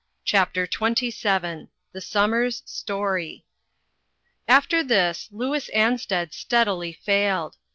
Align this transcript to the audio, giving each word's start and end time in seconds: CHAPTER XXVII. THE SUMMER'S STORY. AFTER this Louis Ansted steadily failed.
CHAPTER 0.25 0.63
XXVII. 0.65 1.67
THE 1.91 2.01
SUMMER'S 2.01 2.63
STORY. 2.65 3.45
AFTER 4.47 4.83
this 4.83 5.27
Louis 5.31 5.69
Ansted 5.75 6.33
steadily 6.33 6.91
failed. 6.93 7.57